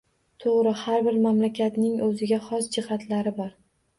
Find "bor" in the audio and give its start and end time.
3.43-3.55